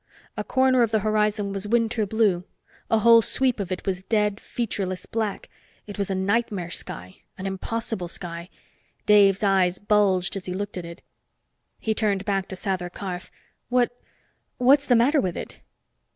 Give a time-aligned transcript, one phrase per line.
[0.35, 2.43] A corner of the horizon was winter blue;
[2.89, 5.47] a whole sweep of it was dead, featureless black.
[5.85, 8.49] It was a nightmare sky, an impossible sky.
[9.05, 11.03] Dave's eyes bulged as he looked at it.
[11.77, 13.29] He turned back to Sather Karf.
[13.69, 13.91] "What
[14.57, 15.59] what's the matter with it?"